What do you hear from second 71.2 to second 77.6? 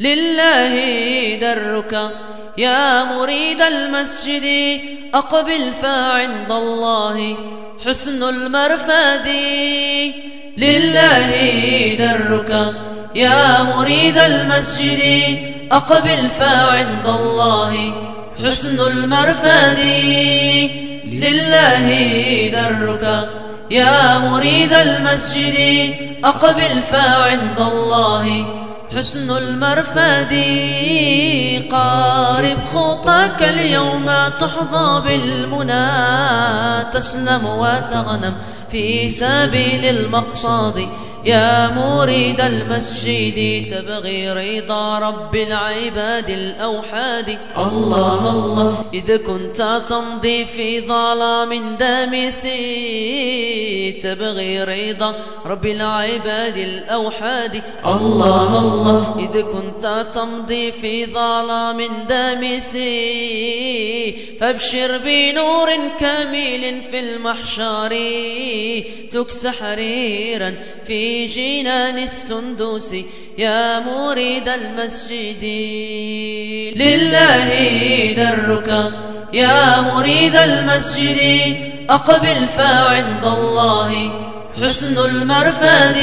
جنان السندوس يا مريد المسجد. لله